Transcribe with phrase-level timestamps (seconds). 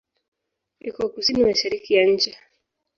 [0.89, 2.31] Iko kusini-mashariki ya nchi.